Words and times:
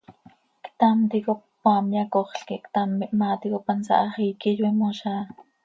Ctam 0.65 0.97
ticop 1.11 1.39
cmaam 1.59 1.85
yacoxl 1.97 2.41
quij 2.47 2.63
ctam 2.65 2.91
ihmaa 3.05 3.35
ticop 3.41 3.65
hansaa 3.69 4.03
hax 4.13 4.19
iiqui 4.27 4.49
iyoiimoz 4.55 4.99
áa. 5.13 5.23